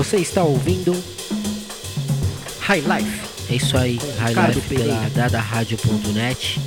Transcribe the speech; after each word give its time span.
Você 0.00 0.16
está 0.16 0.42
ouvindo 0.42 0.96
High 2.60 2.80
Life. 2.80 3.20
É 3.50 3.56
isso 3.56 3.76
aí, 3.76 4.00
High 4.18 4.32
Life 4.46 4.60
pela 4.66 5.10
dadarádio.net. 5.10 6.58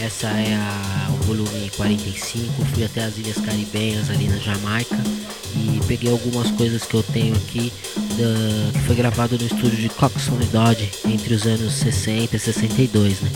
Essa 0.00 0.28
é 0.28 0.54
a, 0.54 1.08
o 1.10 1.24
volume 1.24 1.68
45. 1.76 2.64
Fui 2.66 2.84
até 2.84 3.02
as 3.02 3.18
Ilhas 3.18 3.38
Caribenhas 3.38 4.08
ali 4.08 4.28
na 4.28 4.36
Jamaica 4.36 4.96
e 5.56 5.80
peguei 5.88 6.12
algumas 6.12 6.48
coisas 6.52 6.84
que 6.84 6.94
eu 6.94 7.02
tenho 7.02 7.34
aqui 7.34 7.72
da, 7.96 8.78
que 8.78 8.86
foi 8.86 8.94
gravado 8.94 9.36
no 9.36 9.44
estúdio 9.46 9.78
de 9.78 9.88
Coxon 9.88 10.38
e 10.40 10.46
Dodge 10.46 10.88
entre 11.06 11.34
os 11.34 11.44
anos 11.44 11.72
60 11.72 12.36
e 12.36 12.38
62, 12.38 13.20
né? 13.20 13.30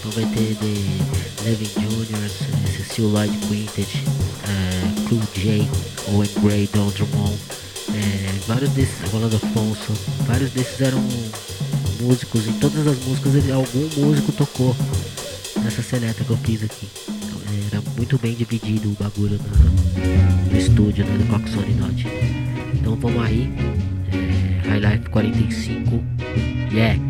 Então 0.00 0.10
vai 0.10 0.24
ter 0.24 0.56
The 0.56 1.44
Levin 1.44 1.70
Jr., 1.76 2.76
Cecil 2.76 3.06
Lloyd 3.10 3.38
Quintet, 3.46 3.96
uh, 4.42 5.08
Cool 5.08 5.22
J, 5.36 5.68
Owen 6.08 6.30
Gray, 6.42 6.68
Don 6.72 6.88
Drummond, 6.88 7.38
vários 8.48 8.70
desses, 8.70 9.10
Rolando 9.12 9.36
Afonso, 9.36 9.92
vários 10.26 10.50
desses 10.50 10.80
eram 10.80 10.98
músicos, 12.00 12.48
em 12.48 12.52
todas 12.54 12.86
as 12.86 12.98
músicas 13.04 13.34
ele, 13.34 13.52
algum 13.52 13.88
músico 13.98 14.32
tocou 14.32 14.74
nessa 15.62 15.82
seleta 15.82 16.24
que 16.24 16.30
eu 16.30 16.36
fiz 16.38 16.62
aqui. 16.62 16.88
Então, 17.08 17.38
era 17.70 17.82
muito 17.94 18.18
bem 18.18 18.34
dividido 18.34 18.88
o 18.88 18.96
bagulho 19.02 19.38
no, 20.50 20.58
estúdio 20.58 21.04
né, 21.04 21.18
do 21.18 21.26
Coxone 21.26 21.74
Dodge. 21.74 22.06
Então 22.72 22.96
vamos 22.96 23.22
aí, 23.22 23.52
é, 24.12 24.66
High 24.66 24.80
Life 24.80 25.10
45, 25.10 26.02
yeah! 26.72 27.07